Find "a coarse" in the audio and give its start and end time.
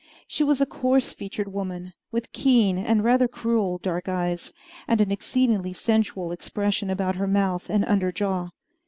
0.59-1.13